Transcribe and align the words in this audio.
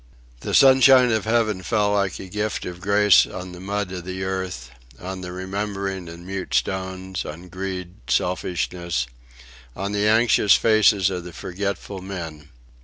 The 0.39 0.55
sunshine 0.55 1.11
of 1.11 1.25
heaven 1.25 1.61
fell 1.61 1.91
like 1.93 2.19
a 2.19 2.25
gift 2.27 2.65
of 2.65 2.81
grace 2.81 3.27
on 3.27 3.51
the 3.51 3.59
mud 3.59 3.91
of 3.91 4.03
the 4.03 4.23
earth, 4.23 4.71
on 4.99 5.21
the 5.21 5.31
remembering 5.31 6.09
and 6.09 6.25
mute 6.25 6.55
stones, 6.55 7.23
on 7.23 7.49
greed, 7.49 7.93
selfishness; 8.07 9.05
on 9.75 9.91
the 9.91 10.07
anxious 10.07 10.55
faces 10.55 11.11
of 11.11 11.31
forgetful 11.35 12.01
men. 12.01 12.49